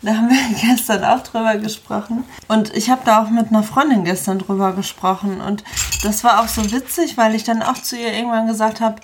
da 0.03 0.17
haben 0.17 0.29
wir 0.29 0.59
gestern 0.61 1.05
auch 1.05 1.23
drüber 1.23 1.57
gesprochen. 1.57 2.25
Und 2.49 2.75
ich 2.75 2.91
habe 2.91 3.03
da 3.05 3.23
auch 3.23 3.31
mit 3.31 3.49
einer 3.49 3.63
Freundin 3.63 4.05
gestern 4.05 4.39
drüber 4.39 4.73
gesprochen. 4.73 5.41
Und 5.41 5.65
das 6.03 6.25
war 6.25 6.41
auch 6.41 6.49
so 6.49 6.71
witzig, 6.73 7.17
weil 7.17 7.35
ich 7.35 7.45
dann 7.45 7.63
auch 7.63 7.75
zu 7.75 7.97
ihr 7.97 8.13
irgendwann 8.13 8.47
gesagt 8.47 8.81
habe, 8.81 8.97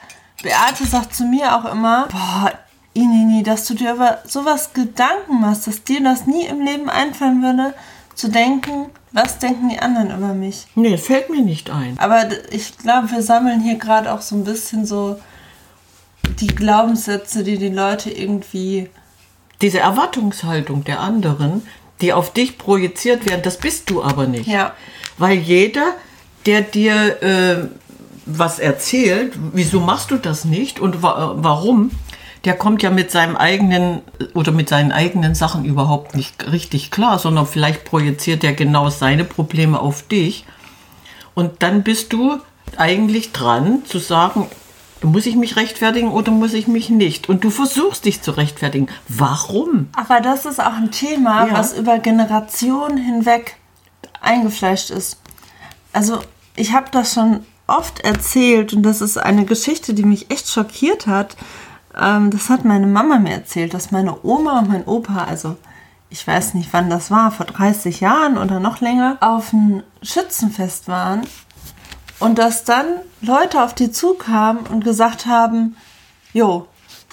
Beate 0.43 0.85
sagt 0.85 1.15
zu 1.15 1.25
mir 1.25 1.57
auch 1.57 1.71
immer, 1.71 2.09
boah, 2.11 2.53
Inini, 2.93 3.43
dass 3.43 3.67
du 3.67 3.75
dir 3.75 3.95
über 3.95 4.19
sowas 4.27 4.73
Gedanken 4.73 5.41
machst, 5.41 5.67
dass 5.67 5.85
dir 5.85 6.03
das 6.03 6.27
nie 6.27 6.47
im 6.47 6.65
Leben 6.65 6.91
einfallen 6.91 7.43
würde, 7.43 7.75
zu 8.15 8.29
denken, 8.29 8.87
was 9.13 9.39
denken 9.39 9.69
die 9.71 9.79
anderen 9.79 10.11
über 10.11 10.35
mich? 10.35 10.67
Nee, 10.75 10.99
fällt 10.99 11.31
mir 11.31 11.43
nicht 11.43 11.71
ein. 11.71 11.99
Aber 11.99 12.27
ich 12.51 12.77
glaube, 12.79 13.11
wir 13.11 13.23
sammeln 13.23 13.61
hier 13.61 13.77
gerade 13.77 14.13
auch 14.13 14.21
so 14.21 14.37
ein 14.37 14.45
bisschen 14.45 14.87
so 14.87 15.19
die 16.41 16.49
Glaubenssätze, 16.49 17.43
die 17.45 17.59
die 17.59 17.71
Leute 17.71 18.11
irgendwie. 18.11 18.89
Diese 19.63 19.81
Erwartungshaltung 19.81 20.85
der 20.85 21.01
anderen, 21.01 21.67
die 22.01 22.13
auf 22.13 22.33
dich 22.33 22.59
projiziert 22.59 23.29
werden, 23.29 23.43
das 23.43 23.59
bist 23.59 23.91
du 23.91 24.03
aber 24.03 24.27
nicht. 24.27 24.47
Ja. 24.47 24.75
Weil 25.19 25.39
jeder, 25.39 25.95
der 26.47 26.63
dir 26.63 27.23
äh, 27.23 27.69
was 28.27 28.59
erzählt, 28.59 29.35
wieso 29.53 29.81
machst 29.81 30.11
du 30.11 30.17
das 30.17 30.45
nicht 30.45 30.81
und 30.81 31.03
wa 31.03 31.35
warum, 31.37 31.91
der 32.45 32.55
kommt 32.55 32.83
ja 32.83 32.91
mit 32.91 33.11
seinem 33.11 33.37
eigenen 33.37 34.01
oder 34.35 34.53
mit 34.53 34.69
seinen 34.69 34.93
eigenen 34.93 35.35
Sachen 35.35 35.65
überhaupt 35.65 36.15
nicht 36.15 36.51
richtig 36.51 36.91
klar, 36.91 37.19
sondern 37.19 37.47
vielleicht 37.47 37.85
projiziert 37.85 38.45
er 38.45 38.53
genau 38.53 38.89
seine 38.89 39.25
Probleme 39.25 39.79
auf 39.79 40.07
dich. 40.07 40.45
Und 41.35 41.63
dann 41.63 41.83
bist 41.83 42.13
du 42.13 42.39
eigentlich 42.77 43.33
dran 43.33 43.83
zu 43.85 43.99
sagen, 43.99 44.47
muss 45.03 45.27
ich 45.27 45.37
mich 45.37 45.57
rechtfertigen 45.57 46.11
oder 46.11 46.31
muss 46.31 46.53
ich 46.53 46.67
mich 46.67 46.91
nicht? 46.91 47.29
Und 47.29 47.45
du 47.45 47.51
versuchst 47.51 48.05
dich 48.05 48.23
zu 48.23 48.33
rechtfertigen. 48.33 48.89
Warum? 49.09 49.89
Aber 49.95 50.21
das 50.21 50.45
ist 50.45 50.61
auch 50.61 50.75
ein 50.75 50.91
Thema, 50.91 51.47
ja. 51.47 51.53
was 51.55 51.73
über 51.73 51.99
Generationen 51.99 52.99
hinweg 52.99 53.57
eingefleischt 54.21 54.91
ist. 54.91 55.19
Also 55.93 56.21
ich 56.57 56.73
habe 56.73 56.87
das 56.91 57.15
schon 57.15 57.45
oft 57.71 58.01
erzählt 58.01 58.73
und 58.73 58.83
das 58.83 59.01
ist 59.01 59.17
eine 59.17 59.45
Geschichte, 59.45 59.95
die 59.95 60.05
mich 60.05 60.31
echt 60.31 60.49
schockiert 60.49 61.07
hat. 61.07 61.37
Ähm, 61.99 62.31
das 62.31 62.49
hat 62.49 62.65
meine 62.65 62.87
Mama 62.87 63.19
mir 63.19 63.33
erzählt, 63.33 63.75
dass 63.75 63.91
meine 63.91 64.25
Oma 64.25 64.59
und 64.59 64.69
mein 64.69 64.85
Opa, 64.85 65.25
also 65.25 65.57
ich 66.11 66.27
weiß 66.27 66.55
nicht 66.55 66.73
wann 66.73 66.91
das 66.91 67.11
war, 67.11 67.31
vor 67.31 67.47
30 67.47 68.01
Jahren 68.01 68.37
oder 68.37 68.61
noch 68.61 68.81
länger, 68.81 69.19
auf 69.21 69.53
ein 69.53 69.83
Schützenfest 70.03 70.89
waren 70.89 71.23
und 72.19 72.39
dass 72.39 72.65
dann 72.65 72.87
Leute 73.21 73.63
auf 73.63 73.75
die 73.75 73.91
zukamen 73.91 74.67
und 74.67 74.85
gesagt 74.85 75.27
haben, 75.27 75.77
jo, 76.33 76.67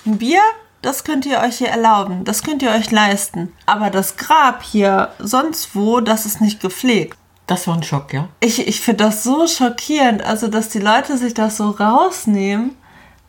ein 0.06 0.18
Bier, 0.18 0.42
das 0.82 1.04
könnt 1.04 1.26
ihr 1.26 1.40
euch 1.40 1.58
hier 1.58 1.70
erlauben, 1.70 2.24
das 2.24 2.44
könnt 2.44 2.62
ihr 2.62 2.72
euch 2.72 2.92
leisten. 2.92 3.52
Aber 3.66 3.90
das 3.90 4.18
Grab 4.18 4.64
hier 4.64 5.10
sonst 5.20 5.76
wo, 5.76 6.02
das 6.02 6.26
ist 6.26 6.42
nicht 6.42 6.60
gepflegt. 6.60 7.18
Das 7.48 7.66
war 7.66 7.76
ein 7.76 7.84
Schock, 7.84 8.14
ja? 8.14 8.28
Ich, 8.42 8.68
ich 8.68 8.82
finde 8.82 9.06
das 9.06 9.24
so 9.24 9.48
schockierend, 9.48 10.22
also 10.22 10.50
dass 10.50 10.68
die 10.70 10.80
Leute 10.80 11.18
sich 11.18 11.34
das 11.34 11.58
so 11.58 11.70
rausnehmen, 11.70 12.76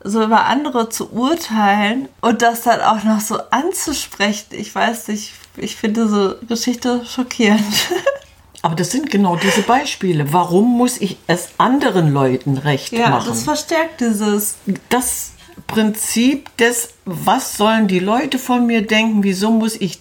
so 0.02 0.22
über 0.24 0.46
andere 0.46 0.88
zu 0.88 1.12
urteilen 1.12 2.08
und 2.20 2.42
das 2.42 2.62
dann 2.62 2.80
auch 2.80 3.04
noch 3.04 3.20
so 3.20 3.38
anzusprechen. 3.50 4.48
Ich 4.50 4.74
weiß 4.74 5.08
nicht, 5.08 5.32
ich 5.56 5.76
finde 5.76 6.08
so 6.08 6.34
Geschichte 6.46 7.04
schockierend. 7.06 7.62
Aber 8.62 8.74
das 8.74 8.90
sind 8.90 9.08
genau 9.08 9.36
diese 9.36 9.62
Beispiele. 9.62 10.32
Warum 10.32 10.76
muss 10.76 11.00
ich 11.00 11.16
es 11.28 11.50
anderen 11.58 12.12
Leuten 12.12 12.58
recht 12.58 12.92
ja, 12.92 13.10
machen? 13.10 13.26
Ja, 13.26 13.30
das 13.30 13.44
verstärkt 13.44 14.00
dieses. 14.00 14.56
Das 14.88 15.30
Prinzip 15.68 16.56
des, 16.56 16.88
was 17.04 17.56
sollen 17.56 17.86
die 17.86 18.00
Leute 18.00 18.38
von 18.38 18.66
mir 18.66 18.84
denken, 18.84 19.22
wieso 19.22 19.52
muss 19.52 19.76
ich 19.76 20.00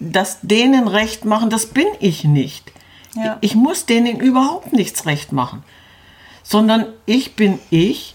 das 0.00 0.38
denen 0.42 0.86
recht 0.86 1.24
machen, 1.24 1.50
das 1.50 1.66
bin 1.66 1.86
ich 1.98 2.22
nicht. 2.22 2.72
Ja. 3.22 3.38
Ich 3.40 3.54
muss 3.54 3.86
denen 3.86 4.20
überhaupt 4.20 4.72
nichts 4.72 5.06
recht 5.06 5.32
machen, 5.32 5.62
sondern 6.42 6.86
ich 7.06 7.36
bin 7.36 7.58
ich 7.70 8.14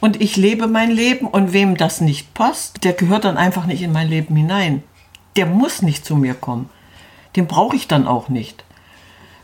und 0.00 0.20
ich 0.20 0.36
lebe 0.36 0.66
mein 0.66 0.90
Leben 0.90 1.26
und 1.26 1.52
wem 1.52 1.76
das 1.76 2.00
nicht 2.00 2.34
passt, 2.34 2.84
der 2.84 2.92
gehört 2.92 3.24
dann 3.24 3.36
einfach 3.36 3.66
nicht 3.66 3.82
in 3.82 3.92
mein 3.92 4.08
Leben 4.08 4.36
hinein. 4.36 4.82
Der 5.36 5.46
muss 5.46 5.82
nicht 5.82 6.04
zu 6.04 6.16
mir 6.16 6.34
kommen. 6.34 6.70
Den 7.36 7.46
brauche 7.46 7.76
ich 7.76 7.88
dann 7.88 8.06
auch 8.06 8.28
nicht. 8.28 8.64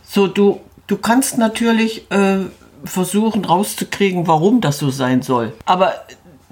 So, 0.03 0.27
du, 0.27 0.61
du 0.87 0.97
kannst 0.97 1.39
natürlich 1.39 2.11
äh, 2.11 2.41
versuchen 2.85 3.45
rauszukriegen, 3.45 4.27
warum 4.27 4.61
das 4.61 4.79
so 4.79 4.91
sein 4.91 5.23
soll. 5.23 5.53
Aber 5.65 5.95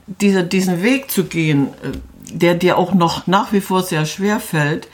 dieser, 0.06 0.42
diesen 0.42 0.82
Weg 0.82 1.10
zu 1.10 1.24
gehen, 1.24 1.68
äh, 1.82 1.92
der 2.32 2.54
dir 2.54 2.78
auch 2.78 2.94
noch 2.94 3.26
nach 3.26 3.52
wie 3.52 3.60
vor 3.60 3.82
sehr 3.82 4.06
schwer 4.06 4.40
fällt, 4.40 4.88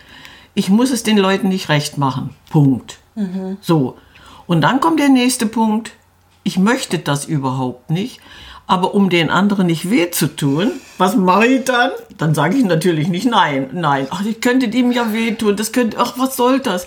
ich 0.55 0.69
muss 0.71 0.91
es 0.91 1.03
den 1.03 1.19
Leuten 1.19 1.49
nicht 1.49 1.69
recht 1.69 1.99
machen. 1.99 2.35
Punkt. 2.51 2.99
So. 3.61 3.97
Und 4.47 4.61
dann 4.63 4.81
kommt 4.81 5.01
der 5.01 5.09
nächste 5.09 5.47
Punkt. 5.47 5.93
Ich 6.43 6.59
möchte 6.59 6.99
das 6.99 7.25
überhaupt 7.25 7.91
nicht. 7.91 8.21
Aber 8.67 8.95
um 8.95 9.09
den 9.09 9.31
anderen 9.31 9.67
nicht 9.67 9.91
weh 9.91 10.11
zu 10.11 10.27
tun, 10.37 10.73
was 10.99 11.17
mache 11.17 11.47
ich 11.47 11.65
dann? 11.65 11.91
Dann 12.19 12.35
sage 12.35 12.57
ich 12.57 12.65
natürlich 12.65 13.09
nicht 13.09 13.27
nein, 13.27 13.71
nein. 13.73 14.07
Ach, 14.11 14.23
ich 14.25 14.43
könnte 14.43 14.67
ihm 14.67 14.93
ja 14.93 15.13
wehtun. 15.13 15.57
Das 15.57 15.73
könnte, 15.73 15.97
ach, 15.99 16.15
was 16.17 16.37
soll 16.37 16.61
das? 16.61 16.87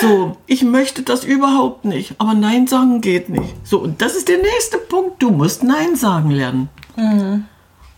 So, 0.00 0.36
ich 0.46 0.62
möchte 0.62 1.02
das 1.02 1.24
überhaupt 1.24 1.84
nicht. 1.84 2.14
Aber 2.18 2.34
Nein 2.34 2.66
sagen 2.66 3.00
geht 3.00 3.28
nicht. 3.28 3.54
So, 3.64 3.80
und 3.80 4.00
das 4.00 4.14
ist 4.14 4.28
der 4.28 4.38
nächste 4.38 4.78
Punkt. 4.78 5.22
Du 5.22 5.30
musst 5.30 5.62
Nein 5.62 5.96
sagen 5.96 6.30
lernen. 6.30 6.68
Mhm. 6.96 7.44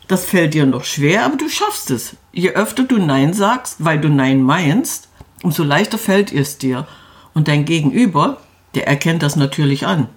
Das 0.09 0.25
fällt 0.25 0.55
dir 0.55 0.67
noch 0.67 0.85
schwer, 0.85 1.25
aber 1.25 1.37
du 1.37 1.49
schaffst 1.49 1.91
es. 1.91 2.17
Je 2.33 2.50
öfter 2.50 2.85
du 2.85 2.99
Nein 2.99 3.35
sagst, 3.35 3.76
weil 3.79 4.00
du 4.00 4.09
Nein 4.09 4.43
meinst, 4.43 5.09
umso 5.43 5.62
leichter 5.62 5.99
fällt 5.99 6.33
es 6.33 6.59
dir. 6.59 6.87
Und 7.35 7.49
dein 7.49 7.65
Gegenüber, 7.65 8.39
der 8.75 8.87
erkennt 8.87 9.23
das 9.23 9.37
natürlich 9.37 9.87
an. 9.87 10.09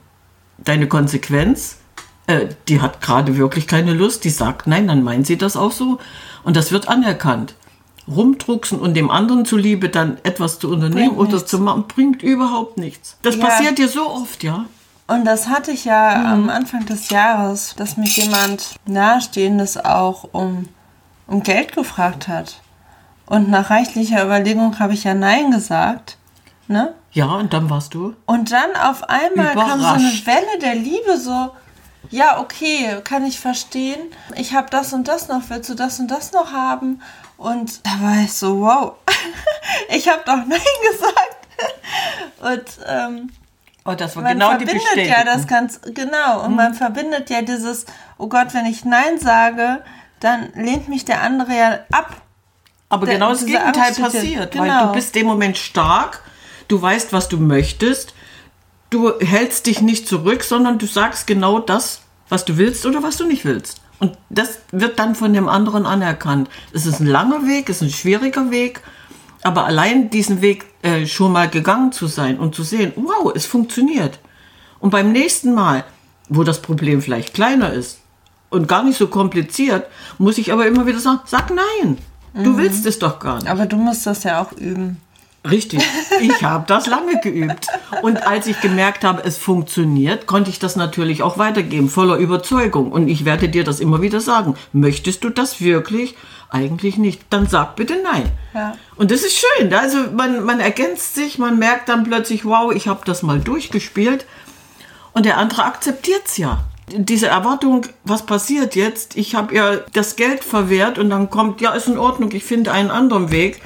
Deine 0.58 0.88
Konsequenz, 0.88 1.78
äh, 2.28 2.48
die 2.68 2.82
hat 2.82 3.02
gerade 3.02 3.38
wirklich 3.38 3.68
keine 3.68 3.94
Lust, 3.94 4.24
die 4.24 4.30
sagt 4.30 4.68
Nein, 4.68 4.88
dann 4.88 5.04
meint 5.04 5.28
sie 5.28 5.38
das 5.38 5.58
auch 5.58 5.72
so. 5.72 6.00
Und 6.44 6.56
das 6.56 6.72
wird 6.72 6.88
anerkannt 6.88 7.56
rumdrucksen 8.08 8.80
und 8.80 8.94
dem 8.94 9.10
anderen 9.10 9.46
zuliebe 9.46 9.90
dann 9.90 10.18
etwas 10.24 10.60
zu 10.60 10.70
unternehmen 10.70 11.16
bringt 11.16 11.20
oder 11.20 11.34
nichts. 11.34 11.50
zu 11.50 11.60
machen, 11.60 11.86
bringt 11.88 12.24
überhaupt 12.24 12.78
nichts. 12.78 13.18
Das 13.22 13.36
ja. 13.36 13.46
passiert 13.46 13.78
dir 13.78 13.88
so 13.88 14.08
oft, 14.08 14.44
ja. 14.44 14.66
Und 15.08 15.26
das 15.26 15.48
hatte 15.48 15.72
ich 15.72 15.86
ja 15.86 16.18
mhm. 16.18 16.26
am 16.26 16.50
Anfang 16.50 16.86
des 16.86 17.10
Jahres, 17.10 17.76
dass 17.76 17.98
mich 17.98 18.18
jemand 18.18 18.76
Nahestehendes 18.86 19.78
auch 19.78 20.30
um, 20.32 20.68
um 21.28 21.44
Geld 21.44 21.74
gefragt 21.76 22.28
hat. 22.28 22.62
Und 23.26 23.50
nach 23.50 23.70
reichlicher 23.70 24.24
Überlegung 24.24 24.80
habe 24.80 24.94
ich 24.94 25.04
ja 25.04 25.14
Nein 25.14 25.52
gesagt. 25.52 26.18
Ne? 26.68 26.96
Ja, 27.12 27.28
und 27.28 27.54
dann 27.54 27.70
warst 27.70 27.94
du? 27.94 28.16
Und 28.26 28.52
dann 28.52 28.76
auf 28.76 29.04
einmal 29.10 29.54
kam 29.54 29.80
so 29.80 29.88
eine 29.88 30.26
Welle 30.26 30.60
der 30.62 30.76
Liebe, 30.76 31.18
so, 31.18 31.52
ja, 32.10 32.40
okay, 32.40 33.02
kann 33.04 33.26
ich 33.26 33.40
verstehen. 33.40 34.00
Ich 34.36 34.54
habe 34.54 34.70
das 34.70 34.94
und 34.94 35.08
das 35.08 35.28
noch, 35.28 35.42
willst 35.50 35.70
du 35.70 35.76
das 35.76 36.00
und 36.00 36.10
das 36.10 36.32
noch 36.32 36.52
haben? 36.52 37.02
Und 37.38 37.86
da 37.86 37.92
war 38.02 38.24
ich 38.24 38.34
so, 38.34 38.62
wow, 38.62 38.94
ich 39.90 40.08
habe 40.08 40.22
doch 40.26 40.38
Nein 40.38 40.60
gesagt. 40.92 41.38
Und 42.42 42.86
ähm, 42.86 43.30
oh, 43.86 43.94
das 43.94 44.16
war 44.16 44.24
man 44.24 44.34
genau 44.34 44.50
verbindet 44.50 44.84
die 44.96 45.02
ja 45.04 45.24
das 45.24 45.48
ganz 45.48 45.80
genau 45.94 46.44
und 46.44 46.52
mhm. 46.52 46.56
man 46.58 46.74
verbindet 46.74 47.30
ja 47.30 47.42
dieses, 47.42 47.86
oh 48.18 48.28
Gott, 48.28 48.54
wenn 48.54 48.66
ich 48.66 48.84
Nein 48.84 49.20
sage, 49.20 49.82
dann 50.20 50.52
lehnt 50.54 50.90
mich 50.90 51.06
der 51.06 51.22
andere 51.22 51.56
ja 51.56 51.80
ab. 51.94 52.18
Aber 52.90 53.06
der, 53.06 53.16
genau 53.16 53.30
das 53.30 53.46
Gegenteil 53.46 53.94
passiert, 53.94 54.52
genau. 54.52 54.64
weil 54.66 54.88
du 54.88 54.92
bist 54.92 55.16
dem 55.16 55.28
Moment 55.28 55.58
stark, 55.58 56.22
du 56.68 56.82
weißt, 56.82 57.14
was 57.14 57.30
du 57.30 57.38
möchtest, 57.38 58.14
du 58.90 59.14
hältst 59.20 59.66
dich 59.66 59.82
nicht 59.82 60.08
zurück, 60.08 60.44
sondern 60.44 60.78
du 60.78 60.86
sagst 60.86 61.28
genau 61.28 61.60
das, 61.60 62.02
was 62.30 62.46
du 62.46 62.58
willst 62.58 62.86
oder 62.86 63.04
was 63.04 63.18
du 63.18 63.26
nicht 63.26 63.46
willst. 63.46 63.82
Und 64.00 64.18
das 64.30 64.60
wird 64.72 65.00
dann 65.00 65.16
von 65.16 65.34
dem 65.34 65.48
anderen 65.48 65.86
anerkannt. 65.86 66.50
Es 66.74 66.86
ist 66.86 67.00
ein 67.00 67.08
langer 67.08 67.48
Weg, 67.48 67.70
es 67.70 67.78
ist 67.78 67.82
ein 67.84 67.90
schwieriger 67.90 68.52
Weg, 68.52 68.82
aber 69.44 69.66
allein 69.66 70.10
diesen 70.10 70.42
Weg 70.42 70.66
äh, 70.82 71.06
schon 71.06 71.32
mal 71.32 71.50
gegangen 71.50 71.92
zu 71.92 72.08
sein 72.08 72.40
und 72.40 72.56
zu 72.56 72.64
sehen, 72.64 72.94
wow, 72.96 73.32
es 73.34 73.46
funktioniert. 73.46 74.20
Und 74.80 74.90
beim 74.90 75.12
nächsten 75.12 75.54
Mal, 75.54 75.86
wo 76.30 76.44
das 76.44 76.62
Problem 76.62 77.02
vielleicht 77.02 77.34
kleiner 77.34 77.72
ist 77.72 78.00
und 78.50 78.68
gar 78.68 78.84
nicht 78.84 78.98
so 78.98 79.08
kompliziert, 79.08 79.88
muss 80.18 80.38
ich 80.38 80.52
aber 80.52 80.68
immer 80.68 80.86
wieder 80.86 81.00
sagen, 81.00 81.20
sag 81.26 81.52
nein. 81.52 81.98
Du 82.34 82.52
mhm. 82.52 82.58
willst 82.58 82.86
es 82.86 83.00
doch 83.00 83.20
gar 83.20 83.36
nicht. 83.38 83.48
Aber 83.48 83.66
du 83.66 83.78
musst 83.78 84.06
das 84.06 84.24
ja 84.24 84.42
auch 84.42 84.52
üben. 84.52 85.00
Richtig, 85.50 85.84
ich 86.22 86.44
habe 86.44 86.66
das 86.68 86.88
lange 86.88 87.20
geübt. 87.22 87.68
Und 88.02 88.26
als 88.26 88.48
ich 88.48 88.60
gemerkt 88.62 89.04
habe, 89.04 89.24
es 89.24 89.38
funktioniert, 89.38 90.26
konnte 90.26 90.50
ich 90.50 90.60
das 90.60 90.76
natürlich 90.76 91.24
auch 91.24 91.38
weitergeben, 91.38 91.90
voller 91.90 92.18
Überzeugung. 92.18 92.92
Und 92.92 93.08
ich 93.08 93.26
werde 93.26 93.50
dir 93.50 93.64
das 93.64 93.80
immer 93.80 94.02
wieder 94.02 94.22
sagen. 94.22 94.56
Möchtest 94.74 95.24
du 95.24 95.30
das 95.30 95.62
wirklich? 95.62 96.16
Eigentlich 96.50 96.98
nicht. 96.98 97.22
Dann 97.30 97.48
sag 97.48 97.76
bitte 97.76 97.96
nein. 98.04 98.32
Ja. 98.54 98.76
Und 98.96 99.12
das 99.12 99.22
ist 99.22 99.38
schön. 99.38 99.74
Also 99.74 99.98
man, 100.16 100.44
man 100.44 100.60
ergänzt 100.60 101.16
sich, 101.16 101.38
man 101.38 101.60
merkt 101.60 101.90
dann 101.90 102.04
plötzlich, 102.04 102.46
wow, 102.46 102.74
ich 102.74 102.88
habe 102.88 103.02
das 103.06 103.24
mal 103.24 103.40
durchgespielt. 103.40 104.26
Und 105.14 105.26
der 105.26 105.38
andere 105.38 105.64
akzeptiert 105.64 106.24
es 106.26 106.38
ja. 106.38 106.64
Diese 106.88 107.28
Erwartung, 107.28 107.86
was 108.04 108.26
passiert 108.26 108.76
jetzt? 108.76 109.18
Ich 109.18 109.34
habe 109.34 109.56
ja 109.56 109.78
das 109.94 110.16
Geld 110.16 110.44
verwehrt 110.44 111.00
und 111.00 111.10
dann 111.10 111.30
kommt, 111.30 111.62
ja, 111.62 111.74
ist 111.74 111.88
in 111.88 111.98
Ordnung, 111.98 112.32
ich 112.32 112.44
finde 112.44 112.72
einen 112.72 112.92
anderen 112.92 113.32
Weg 113.32 113.62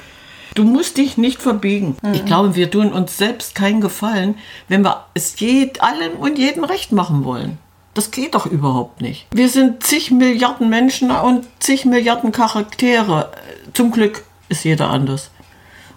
Du 0.60 0.66
musst 0.66 0.98
dich 0.98 1.16
nicht 1.16 1.40
verbiegen. 1.40 1.96
Mhm. 2.02 2.12
Ich 2.12 2.26
glaube, 2.26 2.54
wir 2.54 2.70
tun 2.70 2.92
uns 2.92 3.16
selbst 3.16 3.54
keinen 3.54 3.80
Gefallen, 3.80 4.34
wenn 4.68 4.82
wir 4.82 5.06
es 5.14 5.40
jed, 5.40 5.80
allen 5.80 6.12
und 6.12 6.38
jedem 6.38 6.64
recht 6.64 6.92
machen 6.92 7.24
wollen. 7.24 7.56
Das 7.94 8.10
geht 8.10 8.34
doch 8.34 8.44
überhaupt 8.44 9.00
nicht. 9.00 9.26
Wir 9.32 9.48
sind 9.48 9.82
zig 9.82 10.10
Milliarden 10.10 10.68
Menschen 10.68 11.10
und 11.12 11.46
zig 11.60 11.86
Milliarden 11.86 12.30
Charaktere. 12.30 13.32
Zum 13.72 13.90
Glück 13.90 14.22
ist 14.50 14.64
jeder 14.64 14.90
anders. 14.90 15.30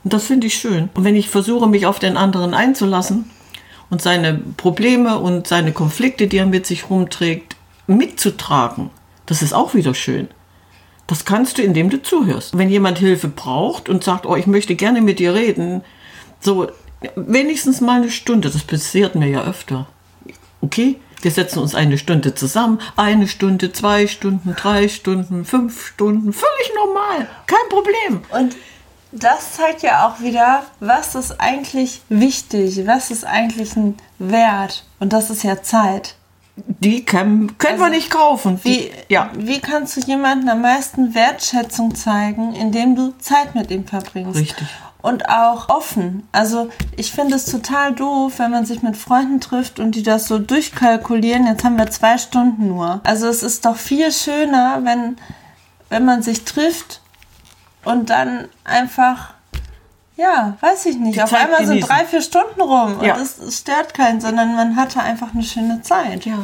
Und 0.06 0.14
das 0.14 0.28
finde 0.28 0.48
ich 0.48 0.54
schön. 0.54 0.88
Und 0.94 1.04
wenn 1.04 1.18
ich 1.18 1.28
versuche, 1.28 1.68
mich 1.68 1.86
auf 1.86 2.00
den 2.00 2.16
anderen 2.16 2.54
einzulassen 2.54 3.30
und 3.90 4.02
seine 4.02 4.36
Probleme 4.56 5.20
und 5.20 5.46
seine 5.46 5.74
Konflikte, 5.74 6.28
die 6.28 6.38
er 6.38 6.46
mit 6.46 6.66
sich 6.66 6.90
rumträgt, 6.90 7.58
mitzutragen, 7.86 8.92
das 9.26 9.42
ist 9.42 9.52
auch 9.52 9.74
wieder 9.74 9.94
schön. 9.94 10.30
Das 11.08 11.26
kannst 11.26 11.58
du, 11.58 11.62
indem 11.62 11.90
du 11.90 12.02
zuhörst. 12.02 12.58
Wenn 12.58 12.70
jemand 12.70 12.98
Hilfe 12.98 13.28
braucht 13.28 13.90
und 13.90 14.04
sagt, 14.04 14.26
oh, 14.26 14.36
ich 14.36 14.48
möchte 14.48 14.76
gerne 14.76 15.02
mit 15.02 15.20
dir 15.20 15.34
reden, 15.34 15.84
so 16.40 16.68
wenigstens 17.16 17.82
mal 17.82 18.02
eine 18.02 18.12
Stunde, 18.12 18.50
das 18.50 18.64
passiert 18.64 19.16
mir 19.16 19.28
ja 19.28 19.44
öfter. 19.44 19.88
Okay? 20.62 20.98
Wir 21.22 21.32
setzen 21.32 21.60
uns 21.60 21.74
eine 21.74 21.98
Stunde 21.98 22.36
zusammen, 22.36 22.80
eine 22.98 23.30
Stunde, 23.30 23.72
zwei 23.72 24.08
Stunden, 24.08 24.56
drei 24.58 24.90
Stunden, 24.90 25.46
fünf 25.46 25.88
Stunden, 25.88 26.34
völlig 26.34 26.72
normal, 26.76 27.30
kein 27.48 27.70
Problem. 27.70 28.22
Und 28.30 28.58
das 29.14 29.54
zeigt 29.54 29.84
ja 29.84 30.08
auch 30.08 30.22
wieder, 30.22 30.64
was 30.82 31.16
ist 31.16 31.40
eigentlich 31.40 32.02
wichtig, 32.10 32.86
was 32.86 33.10
ist 33.10 33.26
eigentlich 33.26 33.76
ein 33.76 33.96
Wert. 34.20 34.86
Und 35.00 35.14
das 35.14 35.30
ist 35.30 35.44
ja 35.44 35.62
Zeit. 35.62 36.16
Die 36.56 37.04
können, 37.04 37.58
können 37.58 37.82
also, 37.82 37.86
wir 37.86 37.90
nicht 37.90 38.12
kaufen. 38.12 38.60
Wie, 38.64 38.92
ja. 39.10 39.32
wie 39.36 39.60
kannst 39.60 39.98
du 39.98 40.02
jemandem 40.02 40.50
am 40.50 40.62
meisten 40.62 41.16
Wertschätzung 41.16 41.96
zeigen, 41.96 42.54
indem 42.54 42.96
du 42.96 43.18
Zeit 43.18 43.56
mit 43.56 43.72
ihm 43.72 43.86
verbringst? 43.88 44.40
Richtig. 44.40 44.68
Und 45.02 45.28
auch 45.28 45.70
offen. 45.70 46.28
Also 46.32 46.70
ich 46.96 47.12
finde 47.12 47.36
es 47.36 47.46
total 47.46 47.94
doof, 47.94 48.34
wenn 48.38 48.52
man 48.52 48.66
sich 48.66 48.84
mit 48.84 48.96
Freunden 48.96 49.42
trifft 49.42 49.80
und 49.80 49.96
die 49.96 50.04
das 50.04 50.28
so 50.28 50.38
durchkalkulieren. 50.38 51.48
Jetzt 51.48 51.64
haben 51.64 51.78
wir 51.78 51.90
zwei 51.90 52.18
Stunden 52.18 52.68
nur. 52.68 53.02
Also 53.04 53.28
es 53.28 53.42
ist 53.44 53.66
doch 53.66 53.76
viel 53.76 54.12
schöner, 54.12 54.82
wenn, 54.84 55.18
wenn 55.90 56.06
man 56.06 56.22
sich 56.22 56.46
trifft 56.46 57.02
und 57.84 58.10
dann 58.10 58.48
einfach, 58.64 59.33
ja, 60.16 60.58
weiß 60.62 60.86
ich 60.86 60.98
nicht, 60.98 61.16
Die 61.16 61.22
auf 61.22 61.30
Zeit 61.30 61.46
einmal 61.46 61.60
genießen. 61.66 61.82
sind 61.82 61.90
drei, 61.90 62.06
vier 62.06 62.22
Stunden 62.22 62.62
rum 62.62 63.02
ja. 63.02 63.16
und 63.16 63.22
es, 63.22 63.40
es 63.40 63.60
stört 63.60 63.94
keinen, 63.94 64.22
sondern 64.22 64.56
man 64.56 64.76
hatte 64.76 65.00
einfach 65.00 65.34
eine 65.34 65.44
schöne 65.44 65.82
Zeit. 65.82 66.26
Ja. 66.26 66.38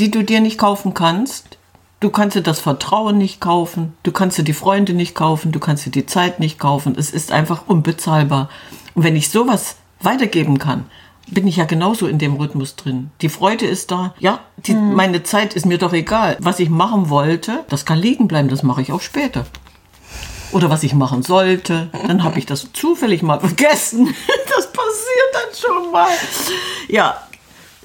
Die 0.00 0.10
du 0.10 0.22
dir 0.22 0.40
nicht 0.40 0.58
kaufen 0.58 0.94
kannst. 0.94 1.58
Du 2.00 2.10
kannst 2.10 2.36
dir 2.36 2.42
das 2.42 2.60
Vertrauen 2.60 3.16
nicht 3.16 3.40
kaufen, 3.40 3.94
du 4.02 4.12
kannst 4.12 4.36
dir 4.36 4.42
die 4.42 4.52
Freunde 4.52 4.92
nicht 4.92 5.14
kaufen, 5.14 5.52
du 5.52 5.58
kannst 5.58 5.86
dir 5.86 5.90
die 5.90 6.04
Zeit 6.04 6.38
nicht 6.38 6.58
kaufen. 6.58 6.96
Es 6.98 7.10
ist 7.10 7.32
einfach 7.32 7.62
unbezahlbar. 7.66 8.50
Und 8.94 9.04
wenn 9.04 9.16
ich 9.16 9.30
sowas 9.30 9.76
weitergeben 10.00 10.58
kann, 10.58 10.84
bin 11.28 11.46
ich 11.46 11.56
ja 11.56 11.64
genauso 11.64 12.06
in 12.06 12.18
dem 12.18 12.34
Rhythmus 12.34 12.76
drin. 12.76 13.10
Die 13.22 13.30
Freude 13.30 13.64
ist 13.64 13.90
da. 13.90 14.14
Ja, 14.18 14.40
die, 14.58 14.74
hm. 14.74 14.92
meine 14.92 15.22
Zeit 15.22 15.54
ist 15.54 15.64
mir 15.64 15.78
doch 15.78 15.94
egal. 15.94 16.36
Was 16.40 16.60
ich 16.60 16.68
machen 16.68 17.08
wollte, 17.08 17.64
das 17.70 17.86
kann 17.86 17.98
liegen 17.98 18.28
bleiben, 18.28 18.48
das 18.48 18.62
mache 18.62 18.82
ich 18.82 18.92
auch 18.92 19.00
später 19.00 19.46
oder 20.54 20.70
was 20.70 20.82
ich 20.84 20.94
machen 20.94 21.22
sollte. 21.22 21.88
Dann 22.06 22.22
habe 22.22 22.38
ich 22.38 22.46
das 22.46 22.72
zufällig 22.72 23.22
mal 23.22 23.40
vergessen. 23.40 24.14
Das 24.56 24.68
passiert 24.68 25.32
dann 25.32 25.82
schon 25.82 25.90
mal. 25.90 26.08
Ja, 26.88 27.20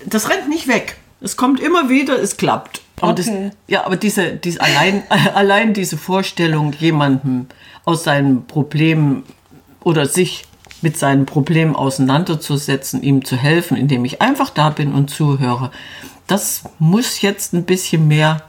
das 0.05 0.29
rennt 0.29 0.49
nicht 0.49 0.67
weg. 0.67 0.97
Es 1.19 1.35
kommt 1.35 1.59
immer 1.59 1.89
wieder, 1.89 2.21
es 2.21 2.38
klappt. 2.38 2.81
Aber 3.01 3.13
okay. 3.13 3.49
das, 3.49 3.57
ja, 3.67 3.85
aber 3.85 3.95
diese, 3.95 4.33
diese 4.33 4.61
allein, 4.61 5.03
allein 5.33 5.73
diese 5.73 5.97
Vorstellung, 5.97 6.73
jemandem 6.79 7.47
aus 7.85 8.03
seinem 8.03 8.45
Problem 8.45 9.23
oder 9.83 10.05
sich 10.05 10.45
mit 10.81 10.97
seinen 10.97 11.25
Problemen 11.25 11.75
auseinanderzusetzen, 11.75 13.01
ihm 13.01 13.25
zu 13.25 13.35
helfen, 13.35 13.75
indem 13.75 14.05
ich 14.05 14.21
einfach 14.21 14.51
da 14.51 14.69
bin 14.69 14.93
und 14.93 15.09
zuhöre, 15.09 15.71
das 16.27 16.63
muss 16.77 17.21
jetzt 17.21 17.53
ein 17.53 17.63
bisschen 17.63 18.07
mehr 18.07 18.43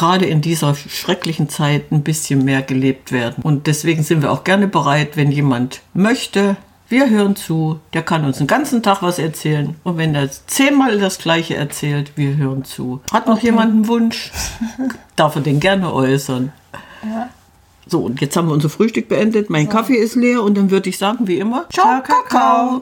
gerade 0.00 0.24
in 0.24 0.40
dieser 0.40 0.74
schrecklichen 0.74 1.50
Zeit 1.50 1.92
ein 1.92 2.02
bisschen 2.02 2.42
mehr 2.42 2.62
gelebt 2.62 3.12
werden. 3.12 3.42
Und 3.42 3.66
deswegen 3.66 4.02
sind 4.02 4.22
wir 4.22 4.32
auch 4.32 4.44
gerne 4.44 4.66
bereit, 4.66 5.18
wenn 5.18 5.30
jemand 5.30 5.82
möchte, 5.92 6.56
wir 6.88 7.10
hören 7.10 7.36
zu, 7.36 7.80
der 7.92 8.00
kann 8.00 8.24
uns 8.24 8.38
den 8.38 8.46
ganzen 8.46 8.82
Tag 8.82 9.02
was 9.02 9.18
erzählen. 9.18 9.76
Und 9.84 9.98
wenn 9.98 10.14
er 10.14 10.30
zehnmal 10.30 10.98
das 10.98 11.18
Gleiche 11.18 11.54
erzählt, 11.54 12.12
wir 12.16 12.36
hören 12.36 12.64
zu. 12.64 13.00
Hat 13.12 13.26
noch 13.26 13.36
okay. 13.36 13.46
jemand 13.46 13.72
einen 13.72 13.88
Wunsch? 13.88 14.32
Darf 15.16 15.36
er 15.36 15.42
den 15.42 15.60
gerne 15.60 15.92
äußern. 15.92 16.50
Ja. 17.04 17.28
So, 17.86 18.00
und 18.00 18.22
jetzt 18.22 18.36
haben 18.36 18.48
wir 18.48 18.54
unser 18.54 18.70
Frühstück 18.70 19.06
beendet. 19.08 19.50
Mein 19.50 19.66
so. 19.66 19.72
Kaffee 19.72 19.96
ist 19.96 20.14
leer 20.14 20.42
und 20.42 20.56
dann 20.56 20.70
würde 20.70 20.88
ich 20.88 20.96
sagen, 20.96 21.28
wie 21.28 21.38
immer, 21.38 21.66
ciao, 21.68 21.86
ciao 21.86 22.02
Kakao. 22.02 22.78